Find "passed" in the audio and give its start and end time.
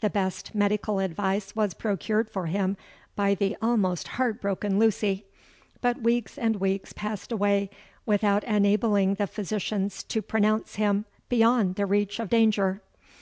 6.94-7.30